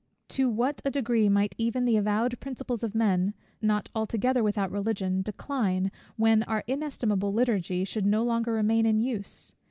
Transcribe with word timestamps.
To 0.29 0.49
what 0.49 0.81
a 0.83 0.89
degree 0.89 1.29
might 1.29 1.53
even 1.59 1.85
the 1.85 1.95
avowed 1.95 2.39
principles 2.39 2.81
of 2.81 2.95
men, 2.95 3.35
not 3.61 3.87
altogether 3.93 4.41
without 4.41 4.71
Religion, 4.71 5.21
decline, 5.21 5.91
when 6.15 6.41
our 6.41 6.63
inestimable 6.65 7.31
Liturgy 7.33 7.85
should 7.85 8.07
no 8.07 8.23
longer 8.23 8.51
remain 8.53 8.87
in 8.87 8.97
use! 8.99 9.53